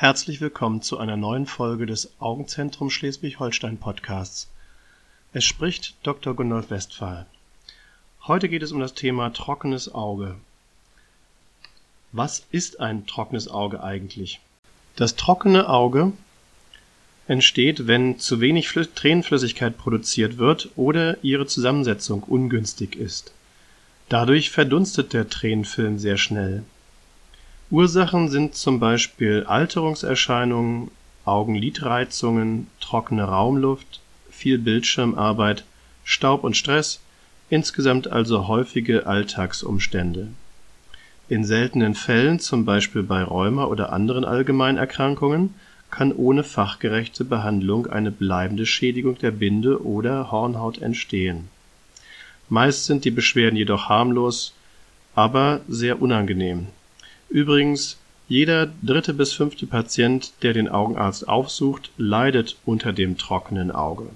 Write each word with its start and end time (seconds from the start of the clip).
Herzlich 0.00 0.40
willkommen 0.40 0.80
zu 0.80 0.96
einer 0.96 1.18
neuen 1.18 1.44
Folge 1.44 1.84
des 1.84 2.10
Augenzentrum 2.20 2.88
Schleswig-Holstein 2.88 3.76
Podcasts. 3.76 4.48
Es 5.34 5.44
spricht 5.44 5.94
Dr. 6.04 6.34
Gunnar 6.34 6.70
Westphal. 6.70 7.26
Heute 8.26 8.48
geht 8.48 8.62
es 8.62 8.72
um 8.72 8.80
das 8.80 8.94
Thema 8.94 9.28
trockenes 9.28 9.94
Auge. 9.94 10.36
Was 12.12 12.46
ist 12.50 12.80
ein 12.80 13.06
trockenes 13.06 13.48
Auge 13.48 13.82
eigentlich? 13.82 14.40
Das 14.96 15.16
trockene 15.16 15.68
Auge 15.68 16.12
entsteht, 17.28 17.86
wenn 17.86 18.18
zu 18.18 18.40
wenig 18.40 18.70
Flü 18.70 18.86
Tränenflüssigkeit 18.86 19.76
produziert 19.76 20.38
wird 20.38 20.70
oder 20.76 21.22
ihre 21.22 21.44
Zusammensetzung 21.44 22.22
ungünstig 22.22 22.96
ist. 22.96 23.34
Dadurch 24.08 24.48
verdunstet 24.48 25.12
der 25.12 25.28
Tränenfilm 25.28 25.98
sehr 25.98 26.16
schnell. 26.16 26.64
Ursachen 27.70 28.28
sind 28.28 28.56
zum 28.56 28.80
Beispiel 28.80 29.44
Alterungserscheinungen, 29.46 30.90
Augenlidreizungen, 31.24 32.66
trockene 32.80 33.22
Raumluft, 33.22 34.00
viel 34.28 34.58
Bildschirmarbeit, 34.58 35.62
Staub 36.02 36.42
und 36.42 36.56
Stress, 36.56 36.98
insgesamt 37.48 38.10
also 38.10 38.48
häufige 38.48 39.06
Alltagsumstände. 39.06 40.26
In 41.28 41.44
seltenen 41.44 41.94
Fällen, 41.94 42.40
zum 42.40 42.64
Beispiel 42.64 43.04
bei 43.04 43.22
Rheuma 43.22 43.66
oder 43.66 43.92
anderen 43.92 44.24
Allgemeinerkrankungen, 44.24 45.54
kann 45.92 46.12
ohne 46.12 46.42
fachgerechte 46.42 47.24
Behandlung 47.24 47.86
eine 47.86 48.10
bleibende 48.10 48.66
Schädigung 48.66 49.16
der 49.18 49.30
Binde 49.30 49.84
oder 49.86 50.32
Hornhaut 50.32 50.82
entstehen. 50.82 51.48
Meist 52.48 52.86
sind 52.86 53.04
die 53.04 53.12
Beschwerden 53.12 53.56
jedoch 53.56 53.88
harmlos, 53.88 54.54
aber 55.14 55.60
sehr 55.68 56.02
unangenehm 56.02 56.66
Übrigens, 57.30 57.96
jeder 58.28 58.70
dritte 58.82 59.14
bis 59.14 59.32
fünfte 59.32 59.66
Patient, 59.66 60.32
der 60.42 60.52
den 60.52 60.68
Augenarzt 60.68 61.28
aufsucht, 61.28 61.90
leidet 61.96 62.56
unter 62.64 62.92
dem 62.92 63.18
trockenen 63.18 63.70
Auge. 63.70 64.06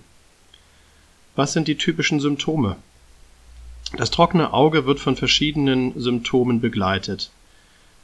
Was 1.36 1.52
sind 1.52 1.68
die 1.68 1.76
typischen 1.76 2.20
Symptome? 2.20 2.76
Das 3.96 4.10
trockene 4.10 4.52
Auge 4.52 4.86
wird 4.86 4.98
von 4.98 5.16
verschiedenen 5.16 5.98
Symptomen 5.98 6.60
begleitet. 6.60 7.30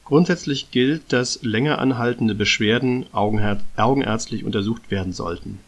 Grundsätzlich 0.04 0.70
gilt, 0.70 1.12
dass 1.12 1.42
länger 1.42 1.78
anhaltende 1.78 2.34
Beschwerden 2.34 3.06
augenärztlich 3.12 4.44
untersucht 4.44 4.90
werden 4.90 5.12
sollten. 5.12 5.58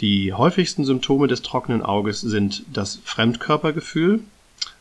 Die 0.00 0.34
häufigsten 0.34 0.84
Symptome 0.84 1.26
des 1.26 1.42
trockenen 1.42 1.82
Auges 1.82 2.20
sind 2.20 2.64
das 2.72 3.00
Fremdkörpergefühl, 3.04 4.20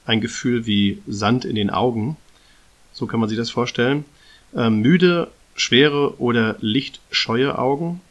ein 0.05 0.19
Gefühl 0.19 0.65
wie 0.65 1.01
Sand 1.07 1.45
in 1.45 1.55
den 1.55 1.69
Augen, 1.69 2.17
so 2.95 3.05
kann 3.05 3.19
man 3.19 3.29
sich 3.29 3.37
das 3.37 3.51
vorstellen. 3.51 4.05
Ähm, 4.55 4.79
müde, 4.79 5.29
schwere 5.55 6.19
oder 6.19 6.55
lichtscheue 6.61 7.59
Augen, 7.59 8.01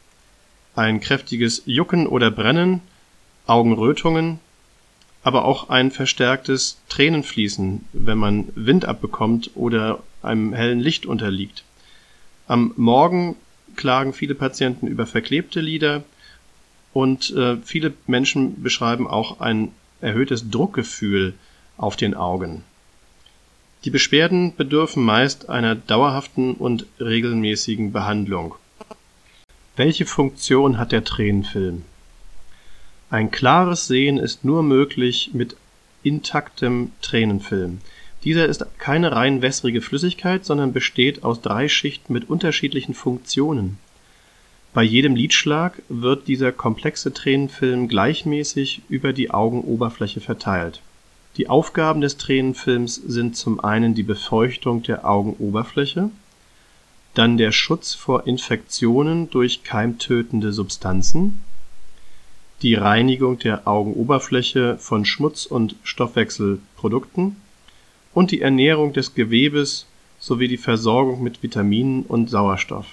ein 0.75 1.01
kräftiges 1.01 1.63
Jucken 1.65 2.07
oder 2.07 2.31
Brennen, 2.31 2.81
Augenrötungen, 3.47 4.39
aber 5.23 5.45
auch 5.45 5.69
ein 5.69 5.89
verstärktes 5.89 6.77
Tränenfließen, 6.87 7.85
wenn 7.93 8.17
man 8.17 8.47
Wind 8.55 8.85
abbekommt 8.85 9.51
oder 9.55 10.03
einem 10.21 10.53
hellen 10.53 10.79
Licht 10.79 11.05
unterliegt. 11.07 11.63
Am 12.47 12.73
Morgen 12.77 13.35
klagen 13.75 14.13
viele 14.13 14.35
Patienten 14.35 14.85
über 14.85 15.07
verklebte 15.07 15.61
Lider 15.61 16.03
und 16.93 17.31
äh, 17.31 17.57
viele 17.57 17.93
Menschen 18.05 18.61
beschreiben 18.61 19.07
auch 19.07 19.39
ein 19.41 19.71
erhöhtes 19.99 20.49
Druckgefühl 20.51 21.33
auf 21.75 21.95
den 21.95 22.13
Augen. 22.13 22.63
Die 23.85 23.91
Beschwerden 23.91 24.55
bedürfen 24.55 25.03
meist 25.03 25.47
einer 25.47 25.75
dauerhaften 25.75 26.55
und 26.55 26.87
regelmäßigen 26.99 27.91
Behandlung. 27.91 28.55
Welche 29.75 30.07
Funktion 30.07 30.79
hat 30.79 30.91
der 30.91 31.03
Tränenfilm? 31.03 31.83
Ein 33.11 33.29
klares 33.29 33.85
Sehen 33.85 34.17
ist 34.17 34.43
nur 34.43 34.63
möglich 34.63 35.29
mit 35.33 35.55
intaktem 36.01 36.93
Tränenfilm. 37.03 37.77
Dieser 38.23 38.47
ist 38.47 38.65
keine 38.79 39.11
rein 39.11 39.43
wässrige 39.43 39.81
Flüssigkeit, 39.81 40.45
sondern 40.45 40.73
besteht 40.73 41.23
aus 41.23 41.41
drei 41.41 41.69
Schichten 41.69 42.11
mit 42.11 42.27
unterschiedlichen 42.27 42.95
Funktionen. 42.95 43.77
Bei 44.73 44.81
jedem 44.81 45.15
Lidschlag 45.15 45.79
wird 45.89 46.27
dieser 46.27 46.51
komplexe 46.51 47.13
Tränenfilm 47.13 47.87
gleichmäßig 47.87 48.81
über 48.89 49.13
die 49.13 49.29
Augenoberfläche 49.29 50.21
verteilt 50.21 50.81
die 51.37 51.49
Aufgaben 51.49 52.01
des 52.01 52.17
Tränenfilms 52.17 52.95
sind 52.95 53.35
zum 53.35 53.59
einen 53.59 53.93
die 53.93 54.03
Befeuchtung 54.03 54.83
der 54.83 55.05
Augenoberfläche, 55.05 56.09
dann 57.13 57.37
der 57.37 57.51
Schutz 57.51 57.93
vor 57.93 58.27
Infektionen 58.27 59.29
durch 59.29 59.63
keimtötende 59.63 60.53
Substanzen, 60.53 61.41
die 62.61 62.75
Reinigung 62.75 63.37
der 63.39 63.67
Augenoberfläche 63.67 64.77
von 64.77 65.05
Schmutz 65.05 65.45
und 65.45 65.75
Stoffwechselprodukten 65.83 67.35
und 68.13 68.31
die 68.31 68.41
Ernährung 68.41 68.93
des 68.93 69.13
Gewebes 69.13 69.87
sowie 70.19 70.47
die 70.47 70.57
Versorgung 70.57 71.21
mit 71.21 71.43
Vitaminen 71.43 72.03
und 72.03 72.29
Sauerstoff. 72.29 72.87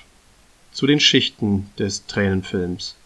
Zu 0.72 0.86
den 0.86 1.00
Schichten 1.00 1.70
des 1.78 2.06
Tränenfilms 2.06 2.96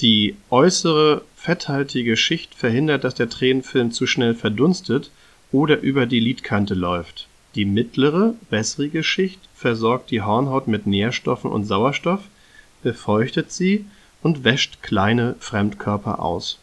die 0.00 0.36
äußere 0.50 1.22
fetthaltige 1.46 2.16
Schicht 2.16 2.56
verhindert, 2.56 3.04
dass 3.04 3.14
der 3.14 3.30
Tränenfilm 3.30 3.92
zu 3.92 4.08
schnell 4.08 4.34
verdunstet 4.34 5.12
oder 5.52 5.78
über 5.78 6.04
die 6.04 6.18
Lidkante 6.18 6.74
läuft. 6.74 7.28
Die 7.54 7.64
mittlere, 7.64 8.34
wässrige 8.50 9.04
Schicht 9.04 9.38
versorgt 9.54 10.10
die 10.10 10.22
Hornhaut 10.22 10.66
mit 10.66 10.88
Nährstoffen 10.88 11.52
und 11.52 11.64
Sauerstoff, 11.64 12.22
befeuchtet 12.82 13.52
sie 13.52 13.84
und 14.24 14.42
wäscht 14.42 14.82
kleine 14.82 15.36
Fremdkörper 15.38 16.20
aus. 16.20 16.58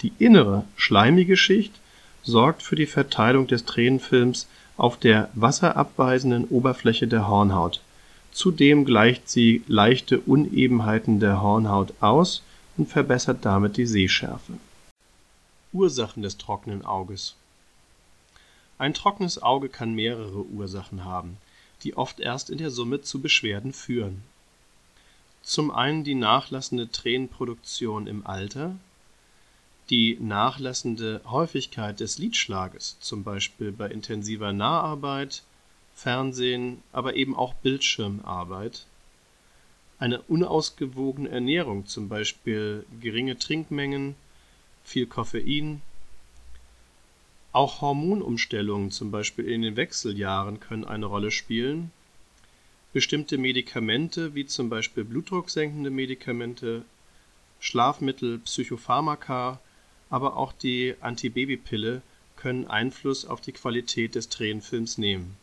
Die 0.00 0.12
innere, 0.18 0.64
schleimige 0.76 1.36
Schicht 1.36 1.74
sorgt 2.22 2.62
für 2.62 2.76
die 2.76 2.86
Verteilung 2.86 3.48
des 3.48 3.66
Tränenfilms 3.66 4.48
auf 4.78 4.96
der 4.96 5.28
wasserabweisenden 5.34 6.46
Oberfläche 6.46 7.06
der 7.06 7.28
Hornhaut. 7.28 7.82
Zudem 8.32 8.86
gleicht 8.86 9.28
sie 9.28 9.62
leichte 9.68 10.20
Unebenheiten 10.20 11.20
der 11.20 11.42
Hornhaut 11.42 11.92
aus 12.00 12.42
und 12.76 12.88
verbessert 12.88 13.44
damit 13.44 13.76
die 13.76 13.86
Sehschärfe. 13.86 14.54
Ursachen 15.72 16.22
des 16.22 16.38
trockenen 16.38 16.84
Auges 16.84 17.34
Ein 18.78 18.94
trockenes 18.94 19.42
Auge 19.42 19.68
kann 19.68 19.94
mehrere 19.94 20.44
Ursachen 20.44 21.04
haben, 21.04 21.36
die 21.82 21.96
oft 21.96 22.20
erst 22.20 22.50
in 22.50 22.58
der 22.58 22.70
Summe 22.70 23.02
zu 23.02 23.20
Beschwerden 23.20 23.72
führen. 23.72 24.22
Zum 25.42 25.70
einen 25.70 26.04
die 26.04 26.14
nachlassende 26.14 26.90
Tränenproduktion 26.90 28.06
im 28.06 28.26
Alter, 28.26 28.76
die 29.90 30.16
nachlassende 30.20 31.20
Häufigkeit 31.26 32.00
des 32.00 32.18
Lidschlages, 32.18 32.96
zum 33.00 33.24
Beispiel 33.24 33.72
bei 33.72 33.88
intensiver 33.88 34.52
Naharbeit, 34.52 35.42
Fernsehen, 35.94 36.82
aber 36.92 37.16
eben 37.16 37.36
auch 37.36 37.54
Bildschirmarbeit, 37.54 38.86
eine 40.02 40.20
unausgewogene 40.22 41.28
Ernährung, 41.28 41.86
zum 41.86 42.08
Beispiel 42.08 42.84
geringe 43.00 43.38
Trinkmengen, 43.38 44.16
viel 44.82 45.06
Koffein. 45.06 45.80
Auch 47.52 47.82
Hormonumstellungen, 47.82 48.90
zum 48.90 49.12
Beispiel 49.12 49.48
in 49.48 49.62
den 49.62 49.76
Wechseljahren, 49.76 50.58
können 50.58 50.84
eine 50.84 51.06
Rolle 51.06 51.30
spielen. 51.30 51.92
Bestimmte 52.92 53.38
Medikamente, 53.38 54.34
wie 54.34 54.44
zum 54.44 54.68
Beispiel 54.68 55.04
blutdrucksenkende 55.04 55.90
Medikamente, 55.90 56.84
Schlafmittel, 57.60 58.40
Psychopharmaka, 58.40 59.60
aber 60.10 60.36
auch 60.36 60.52
die 60.52 60.96
Antibabypille 61.00 62.02
können 62.34 62.66
Einfluss 62.66 63.24
auf 63.24 63.40
die 63.40 63.52
Qualität 63.52 64.16
des 64.16 64.28
Tränenfilms 64.30 64.98
nehmen. 64.98 65.36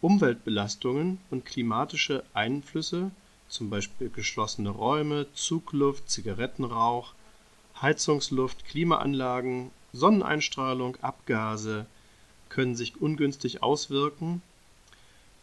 Umweltbelastungen 0.00 1.18
und 1.28 1.44
klimatische 1.44 2.24
Einflüsse 2.32 3.10
zum 3.50 3.68
Beispiel 3.68 4.08
geschlossene 4.08 4.70
Räume, 4.70 5.26
Zugluft, 5.34 6.08
Zigarettenrauch, 6.08 7.12
Heizungsluft, 7.82 8.64
Klimaanlagen, 8.64 9.70
Sonneneinstrahlung, 9.92 10.96
Abgase 11.02 11.86
können 12.48 12.76
sich 12.76 13.00
ungünstig 13.00 13.62
auswirken. 13.62 14.42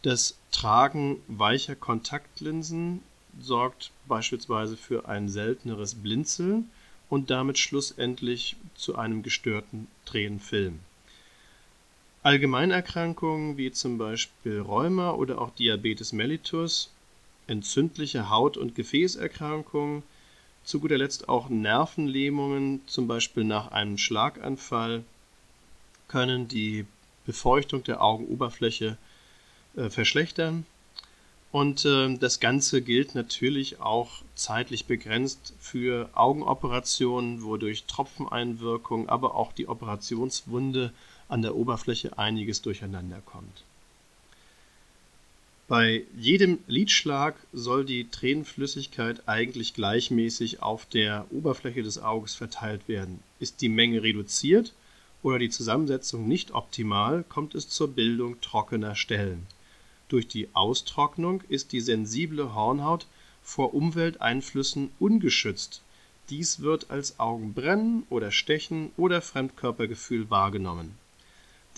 Das 0.02 0.36
Tragen 0.52 1.20
weicher 1.26 1.76
Kontaktlinsen 1.76 3.02
sorgt 3.40 3.90
beispielsweise 4.06 4.76
für 4.76 5.08
ein 5.08 5.28
selteneres 5.28 5.94
Blinzeln 5.94 6.70
und 7.08 7.30
damit 7.30 7.58
schlussendlich 7.58 8.56
zu 8.74 8.96
einem 8.96 9.22
gestörten 9.22 9.86
Tränenfilm. 10.04 10.80
Allgemeinerkrankungen 12.22 13.56
wie 13.56 13.70
zum 13.70 13.96
Beispiel 13.98 14.60
Rheuma 14.60 15.12
oder 15.12 15.40
auch 15.40 15.50
Diabetes 15.50 16.12
mellitus 16.12 16.90
entzündliche 17.48 18.30
Haut- 18.30 18.56
und 18.56 18.74
Gefäßerkrankungen, 18.74 20.02
zu 20.64 20.80
guter 20.80 20.98
Letzt 20.98 21.28
auch 21.28 21.48
Nervenlähmungen, 21.48 22.82
zum 22.86 23.08
Beispiel 23.08 23.44
nach 23.44 23.72
einem 23.72 23.98
Schlaganfall, 23.98 25.02
können 26.08 26.46
die 26.46 26.86
Befeuchtung 27.24 27.84
der 27.84 28.02
Augenoberfläche 28.02 28.96
äh, 29.76 29.90
verschlechtern. 29.90 30.66
Und 31.50 31.86
äh, 31.86 32.16
das 32.18 32.40
Ganze 32.40 32.82
gilt 32.82 33.14
natürlich 33.14 33.80
auch 33.80 34.22
zeitlich 34.34 34.84
begrenzt 34.84 35.54
für 35.58 36.10
Augenoperationen, 36.14 37.42
wo 37.42 37.56
durch 37.56 37.84
Tropfeneinwirkung, 37.84 39.08
aber 39.08 39.34
auch 39.34 39.52
die 39.52 39.68
Operationswunde 39.68 40.92
an 41.28 41.42
der 41.42 41.56
Oberfläche 41.56 42.18
einiges 42.18 42.60
durcheinander 42.60 43.22
kommt. 43.24 43.64
Bei 45.68 46.06
jedem 46.16 46.60
Lidschlag 46.66 47.36
soll 47.52 47.84
die 47.84 48.08
Tränenflüssigkeit 48.08 49.28
eigentlich 49.28 49.74
gleichmäßig 49.74 50.62
auf 50.62 50.86
der 50.86 51.26
Oberfläche 51.30 51.82
des 51.82 51.98
Auges 51.98 52.34
verteilt 52.34 52.88
werden. 52.88 53.22
Ist 53.38 53.60
die 53.60 53.68
Menge 53.68 54.02
reduziert 54.02 54.72
oder 55.22 55.38
die 55.38 55.50
Zusammensetzung 55.50 56.26
nicht 56.26 56.52
optimal, 56.52 57.22
kommt 57.28 57.54
es 57.54 57.68
zur 57.68 57.88
Bildung 57.88 58.40
trockener 58.40 58.94
Stellen. 58.94 59.46
Durch 60.08 60.26
die 60.26 60.48
Austrocknung 60.54 61.42
ist 61.50 61.72
die 61.72 61.82
sensible 61.82 62.54
Hornhaut 62.54 63.06
vor 63.42 63.74
Umwelteinflüssen 63.74 64.88
ungeschützt. 64.98 65.82
Dies 66.30 66.60
wird 66.60 66.90
als 66.90 67.20
Augenbrennen 67.20 68.04
oder 68.08 68.30
Stechen 68.30 68.90
oder 68.96 69.20
Fremdkörpergefühl 69.20 70.30
wahrgenommen 70.30 70.96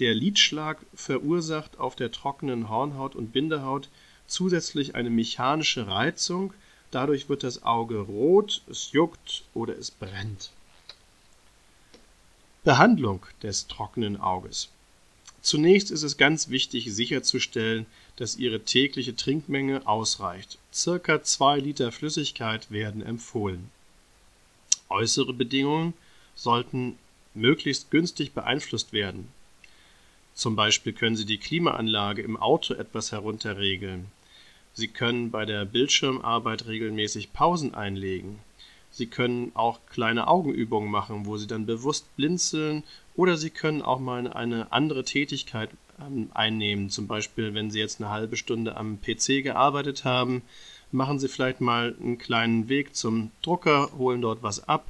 der 0.01 0.15
Lidschlag 0.15 0.79
verursacht 0.95 1.79
auf 1.79 1.95
der 1.95 2.11
trockenen 2.11 2.69
Hornhaut 2.69 3.15
und 3.15 3.33
Bindehaut 3.33 3.89
zusätzlich 4.27 4.95
eine 4.95 5.11
mechanische 5.11 5.87
Reizung, 5.87 6.55
dadurch 6.91 7.29
wird 7.29 7.43
das 7.43 7.63
Auge 7.63 7.99
rot, 7.99 8.63
es 8.69 8.93
juckt 8.93 9.45
oder 9.55 9.77
es 9.77 9.91
brennt. 9.91 10.51
Behandlung 12.65 13.25
des 13.43 13.67
trockenen 13.69 14.21
Auges. 14.21 14.71
Zunächst 15.43 15.91
ist 15.91 16.03
es 16.03 16.19
ganz 16.19 16.51
wichtig 16.51 16.93
sicherzustellen, 16.95 17.87
dass 18.17 18.37
Ihre 18.37 18.61
tägliche 18.61 19.17
Trinkmenge 19.17 19.87
ausreicht. 19.87 20.59
Circa 20.73 21.23
zwei 21.23 21.59
Liter 21.59 21.93
Flüssigkeit 21.93 22.71
werden 22.71 23.03
empfohlen. 23.03 23.71
Äußere 24.91 25.33
Bedingungen 25.33 25.95
sollten 26.35 26.99
möglichst 27.35 27.91
günstig 27.91 28.33
beeinflusst 28.33 28.93
werden. 28.93 29.29
Zum 30.35 30.57
Beispiel 30.57 30.93
können 30.93 31.17
Sie 31.17 31.27
die 31.27 31.39
Klimaanlage 31.39 32.23
im 32.23 32.37
Auto 32.37 32.75
etwas 32.75 33.13
herunterregeln. 33.13 34.07
Sie 34.73 34.89
können 34.89 35.31
bei 35.31 35.45
der 35.45 35.65
Bildschirmarbeit 35.65 36.67
regelmäßig 36.67 37.33
Pausen 37.33 37.75
einlegen. 37.75 38.39
Sie 38.91 39.07
können 39.07 39.53
auch 39.55 39.81
kleine 39.91 40.29
Augenübungen 40.29 40.91
machen, 40.91 41.27
wo 41.27 41.37
Sie 41.37 41.47
dann 41.47 41.67
bewusst 41.67 42.15
blinzeln 42.17 42.83
oder 43.15 43.37
Sie 43.37 43.51
können 43.51 43.83
auch 43.83 44.01
mal 44.01 44.33
eine 44.33 44.73
andere 44.73 45.05
Tätigkeit 45.05 45.71
ähm, 46.01 46.31
einnehmen. 46.35 46.91
Zum 46.91 47.07
Beispiel, 47.07 47.55
wenn 47.55 47.71
Sie 47.71 47.79
jetzt 47.79 48.01
eine 48.01 48.11
halbe 48.11 48.37
Stunde 48.37 48.77
am 48.77 49.01
PC 49.01 49.43
gearbeitet 49.43 50.05
haben, 50.05 50.43
machen 50.93 51.19
Sie 51.19 51.29
vielleicht 51.29 51.61
mal 51.61 51.95
einen 52.01 52.19
kleinen 52.19 52.69
Weg 52.69 52.97
zum 52.97 53.31
Drucker, 53.43 53.91
holen 53.97 54.23
dort 54.23 54.43
was 54.43 54.69
ab 54.69 54.87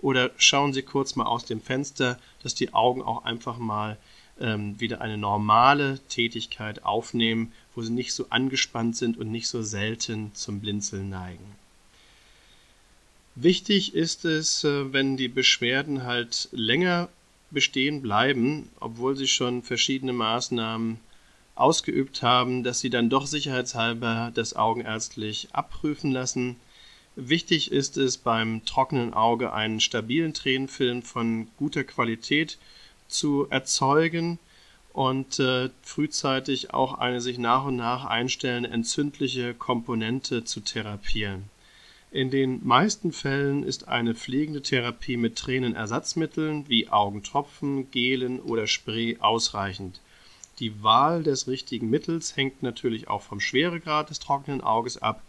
oder 0.00 0.30
schauen 0.36 0.72
Sie 0.72 0.82
kurz 0.82 1.16
mal 1.16 1.26
aus 1.26 1.44
dem 1.46 1.60
Fenster, 1.60 2.18
dass 2.42 2.54
die 2.54 2.74
Augen 2.74 3.02
auch 3.02 3.24
einfach 3.24 3.58
mal 3.58 3.98
ähm, 4.40 4.78
wieder 4.80 5.00
eine 5.00 5.18
normale 5.18 5.98
Tätigkeit 6.08 6.84
aufnehmen, 6.84 7.52
wo 7.74 7.82
sie 7.82 7.92
nicht 7.92 8.12
so 8.12 8.26
angespannt 8.30 8.96
sind 8.96 9.16
und 9.16 9.30
nicht 9.30 9.48
so 9.48 9.62
selten 9.62 10.30
zum 10.34 10.60
Blinzeln 10.60 11.10
neigen. 11.10 11.56
Wichtig 13.36 13.94
ist 13.94 14.24
es, 14.24 14.64
äh, 14.64 14.92
wenn 14.92 15.16
die 15.16 15.28
Beschwerden 15.28 16.04
halt 16.04 16.48
länger 16.52 17.08
bestehen 17.50 18.02
bleiben, 18.02 18.68
obwohl 18.80 19.16
sie 19.16 19.28
schon 19.28 19.62
verschiedene 19.62 20.12
Maßnahmen 20.12 20.98
ausgeübt 21.54 22.22
haben, 22.22 22.64
dass 22.64 22.80
sie 22.80 22.90
dann 22.90 23.10
doch 23.10 23.26
sicherheitshalber 23.26 24.32
das 24.34 24.54
augenärztlich 24.54 25.48
abprüfen 25.52 26.10
lassen. 26.10 26.56
Wichtig 27.16 27.70
ist 27.70 27.96
es 27.96 28.18
beim 28.18 28.64
trockenen 28.64 29.14
Auge 29.14 29.52
einen 29.52 29.78
stabilen 29.78 30.34
Tränenfilm 30.34 31.02
von 31.02 31.46
guter 31.56 31.84
Qualität 31.84 32.58
zu 33.14 33.46
erzeugen 33.48 34.38
und 34.92 35.38
äh, 35.40 35.70
frühzeitig 35.82 36.74
auch 36.74 36.98
eine 36.98 37.20
sich 37.20 37.38
nach 37.38 37.64
und 37.64 37.76
nach 37.76 38.04
einstellende 38.04 38.70
entzündliche 38.70 39.54
Komponente 39.54 40.44
zu 40.44 40.60
therapieren. 40.60 41.44
In 42.10 42.30
den 42.30 42.64
meisten 42.64 43.12
Fällen 43.12 43.64
ist 43.64 43.88
eine 43.88 44.14
pflegende 44.14 44.62
Therapie 44.62 45.16
mit 45.16 45.36
Tränenersatzmitteln 45.36 46.68
wie 46.68 46.88
Augentropfen, 46.88 47.90
Gelen 47.90 48.38
oder 48.40 48.68
Spray 48.68 49.18
ausreichend. 49.18 50.00
Die 50.60 50.82
Wahl 50.84 51.24
des 51.24 51.48
richtigen 51.48 51.90
Mittels 51.90 52.36
hängt 52.36 52.62
natürlich 52.62 53.08
auch 53.08 53.22
vom 53.22 53.40
Schweregrad 53.40 54.10
des 54.10 54.20
trockenen 54.20 54.60
Auges 54.60 55.02
ab. 55.02 55.24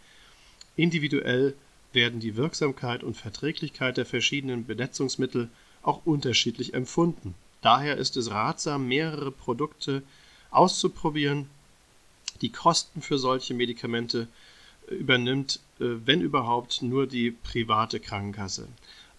Individuell 0.76 1.54
werden 1.92 2.20
die 2.20 2.36
Wirksamkeit 2.36 3.02
und 3.02 3.16
Verträglichkeit 3.16 3.96
der 3.96 4.06
verschiedenen 4.06 4.66
Benetzungsmittel 4.66 5.48
auch 5.82 6.06
unterschiedlich 6.06 6.74
empfunden. 6.74 7.34
Daher 7.62 7.96
ist 7.96 8.16
es 8.16 8.30
ratsam, 8.30 8.88
mehrere 8.88 9.30
Produkte 9.30 10.02
auszuprobieren. 10.50 11.48
Die 12.40 12.52
Kosten 12.52 13.02
für 13.02 13.18
solche 13.18 13.54
Medikamente 13.54 14.28
äh, 14.88 14.94
übernimmt, 14.94 15.60
äh, 15.80 15.84
wenn 16.04 16.20
überhaupt, 16.20 16.82
nur 16.82 17.06
die 17.06 17.30
private 17.30 18.00
Krankenkasse. 18.00 18.68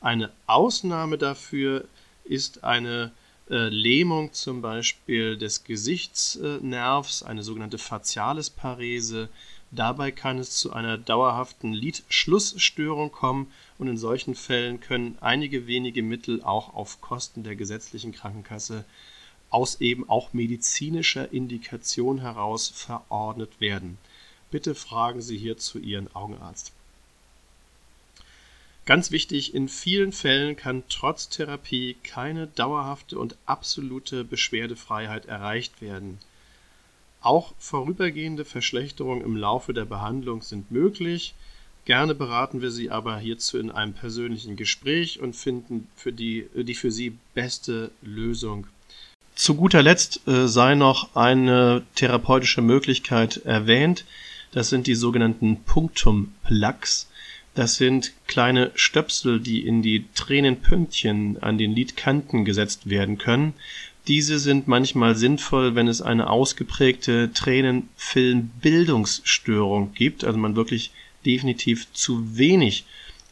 Eine 0.02 0.32
Ausnahme 0.46 1.18
dafür 1.18 1.86
ist 2.24 2.64
eine 2.64 3.12
äh, 3.50 3.70
Lähmung 3.70 4.34
zum 4.34 4.62
Beispiel 4.62 5.38
des 5.38 5.64
Gesichtsnervs, 5.64 7.24
eine 7.24 7.44
sogenannte 7.44 7.78
faciales 7.78 8.50
Parese. 8.50 9.30
Dabei 9.72 10.12
kann 10.12 10.40
es 10.40 10.52
zu 10.52 10.72
einer 10.72 10.98
dauerhaften 10.98 11.74
Lidschlussstörung 11.74 13.12
kommen 13.12 13.52
und 13.78 13.88
in 13.88 13.98
solchen 13.98 14.34
Fällen 14.34 14.80
können 14.80 15.18
einige 15.20 15.68
wenige 15.68 16.04
Mittel 16.04 16.42
auch 16.42 16.74
auf 16.74 17.02
Kosten 17.02 17.44
der 17.44 17.56
gesetzlichen 17.56 18.14
Krankenkasse 18.14 18.86
aus 19.50 19.82
eben 19.82 20.10
auch 20.10 20.34
medizinischer 20.34 21.32
Indikation 21.32 22.20
heraus 22.20 22.70
verordnet 22.70 23.60
werden. 23.60 23.98
Bitte 24.52 24.76
fragen 24.76 25.22
Sie 25.22 25.38
hierzu 25.38 25.80
Ihren 25.80 26.14
Augenarzt. 26.16 26.72
Ganz 28.86 29.12
wichtig, 29.12 29.54
in 29.54 29.68
vielen 29.68 30.14
Fällen 30.14 30.56
kann 30.56 30.84
trotz 30.88 31.28
Therapie 31.28 31.98
keine 32.04 32.48
dauerhafte 32.48 33.20
und 33.20 33.36
absolute 33.46 34.24
Beschwerdefreiheit 34.24 35.26
erreicht 35.26 35.82
werden. 35.82 36.20
Auch 37.22 37.54
vorübergehende 37.58 38.46
Verschlechterungen 38.46 39.24
im 39.24 39.36
Laufe 39.36 39.74
der 39.74 39.86
Behandlung 39.86 40.42
sind 40.42 40.72
möglich. 40.72 41.34
Gerne 41.86 42.16
beraten 42.16 42.62
wir 42.62 42.72
Sie 42.72 42.92
aber 42.92 43.18
hierzu 43.18 43.58
in 43.58 43.72
einem 43.72 43.94
persönlichen 43.94 44.56
Gespräch 44.56 45.20
und 45.22 45.36
finden 45.36 45.88
für 45.96 46.12
die, 46.12 46.48
die 46.54 46.76
für 46.76 46.92
Sie 46.92 47.18
beste 47.34 47.92
Lösung. 48.02 48.68
Zu 49.36 49.56
guter 49.56 49.84
Letzt 49.84 50.28
äh, 50.28 50.48
sei 50.48 50.76
noch 50.76 51.16
eine 51.16 51.84
therapeutische 51.96 52.62
Möglichkeit 52.62 53.38
erwähnt. 53.46 54.04
Das 54.52 54.70
sind 54.70 54.88
die 54.88 54.96
sogenannten 54.96 55.64
Punktum-Plugs. 55.64 57.08
Das 57.54 57.76
sind 57.76 58.14
kleine 58.28 58.72
Stöpsel, 58.76 59.40
die 59.40 59.66
in 59.66 59.82
die 59.82 60.06
Tränenpünktchen 60.14 61.42
an 61.42 61.58
den 61.58 61.72
Lidkanten 61.72 62.46
gesetzt 62.46 62.90
werden 62.90 63.18
können. 63.18 63.54
Diese 64.08 64.40
sind 64.40 64.68
manchmal 64.70 65.16
sinnvoll, 65.16 65.76
wenn 65.76 65.90
es 65.90 66.02
eine 66.02 66.30
ausgeprägte 66.30 67.34
Tränenfilmbildungsstörung 67.34 69.94
gibt, 69.94 70.24
also 70.24 70.40
man 70.40 70.56
wirklich 70.56 70.92
definitiv 71.26 71.92
zu 71.92 72.38
wenig 72.38 72.86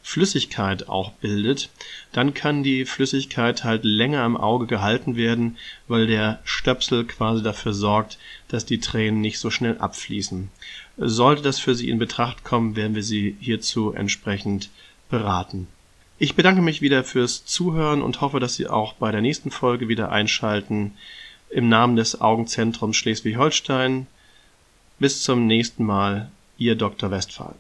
Flüssigkeit 0.04 0.88
auch 0.88 1.14
bildet, 1.14 1.72
dann 2.12 2.36
kann 2.36 2.62
die 2.62 2.86
Flüssigkeit 2.86 3.64
halt 3.64 3.86
länger 3.86 4.22
am 4.22 4.38
Auge 4.38 4.68
gehalten 4.68 5.16
werden, 5.16 5.58
weil 5.88 6.06
der 6.06 6.42
Stöpsel 6.44 7.06
quasi 7.06 7.42
dafür 7.42 7.74
sorgt, 7.74 8.20
dass 8.50 8.68
die 8.68 8.80
Tränen 8.80 9.22
nicht 9.22 9.40
so 9.40 9.50
schnell 9.50 9.80
abfließen. 9.80 10.52
Sollte 10.98 11.42
das 11.42 11.58
für 11.58 11.74
Sie 11.74 11.90
in 11.90 11.98
Betracht 11.98 12.44
kommen, 12.44 12.76
werden 12.76 12.96
wir 12.96 13.04
Sie 13.04 13.36
hierzu 13.40 13.94
entsprechend 13.94 14.70
beraten. 15.10 15.68
Ich 16.18 16.36
bedanke 16.36 16.62
mich 16.62 16.82
wieder 16.82 17.04
fürs 17.04 17.46
Zuhören 17.46 18.02
und 18.02 18.22
hoffe, 18.22 18.40
dass 18.40 18.56
Sie 18.56 18.68
auch 18.68 18.94
bei 18.94 19.12
der 19.12 19.22
nächsten 19.22 19.52
Folge 19.52 19.90
wieder 19.90 20.12
einschalten. 20.12 20.94
Im 21.50 21.68
Namen 21.68 21.98
des 21.98 22.22
Augenzentrums 22.22 22.96
Schleswig-Holstein. 22.96 24.08
Bis 24.98 25.24
zum 25.24 25.46
nächsten 25.46 25.84
Mal, 25.84 26.32
Ihr 26.58 26.76
Dr. 26.76 27.12
Westphal. 27.12 27.56